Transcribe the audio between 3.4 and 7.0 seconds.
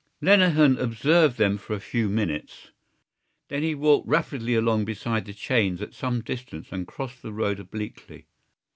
Then he walked rapidly along beside the chains at some distance and